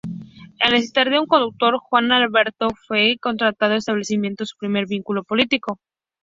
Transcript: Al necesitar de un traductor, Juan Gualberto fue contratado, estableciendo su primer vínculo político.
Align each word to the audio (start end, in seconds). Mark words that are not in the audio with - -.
Al 0.59 0.71
necesitar 0.71 1.11
de 1.11 1.19
un 1.19 1.27
traductor, 1.27 1.77
Juan 1.77 2.07
Gualberto 2.07 2.69
fue 2.87 3.17
contratado, 3.21 3.75
estableciendo 3.75 4.47
su 4.47 4.57
primer 4.57 4.87
vínculo 4.87 5.23
político. 5.23 5.79